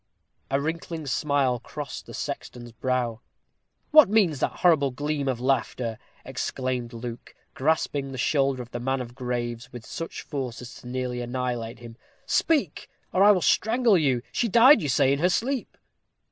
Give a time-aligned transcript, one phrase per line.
[0.49, 3.21] A wrinkling smile crossed the sexton's brow.
[3.91, 8.99] "What means that horrible gleam of laughter?" exclaimed Luke, grasping the shoulder of the man
[8.99, 11.97] of graves with such force as nearly to annihilate him.
[12.25, 14.23] "Speak, or I will strangle you.
[14.31, 15.77] She died, you say, in her sleep?"